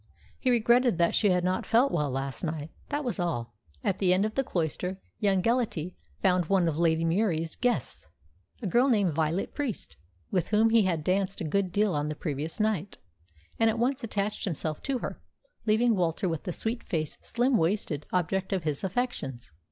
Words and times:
He 0.39 0.49
regretted 0.49 0.97
that 0.97 1.13
she 1.13 1.29
had 1.29 1.43
not 1.43 1.63
felt 1.63 1.91
well 1.91 2.09
last 2.09 2.43
night 2.43 2.71
that 2.89 3.03
was 3.03 3.19
all. 3.19 3.53
At 3.83 3.99
the 3.99 4.15
end 4.15 4.25
of 4.25 4.33
the 4.33 4.43
cloister 4.43 4.99
young 5.19 5.43
Gellatly 5.43 5.95
found 6.23 6.45
one 6.47 6.67
of 6.67 6.75
Lady 6.79 7.05
Murie's 7.05 7.55
guests, 7.55 8.07
a 8.63 8.65
girl 8.65 8.89
named 8.89 9.13
Violet 9.13 9.53
Priest, 9.53 9.97
with 10.31 10.47
whom 10.47 10.71
he 10.71 10.81
had 10.85 11.03
danced 11.03 11.39
a 11.39 11.43
good 11.43 11.71
deal 11.71 11.93
on 11.93 12.07
the 12.09 12.15
previous 12.15 12.59
night, 12.59 12.97
and 13.59 13.69
at 13.69 13.77
once 13.77 14.03
attached 14.03 14.43
himself 14.43 14.81
to 14.81 14.97
her, 14.97 15.21
leaving 15.67 15.95
Walter 15.95 16.27
with 16.27 16.45
the 16.45 16.51
sweet 16.51 16.81
faced, 16.83 17.23
slim 17.23 17.55
waisted 17.55 18.07
object 18.11 18.51
of 18.53 18.63
his 18.63 18.83
affections. 18.83 19.51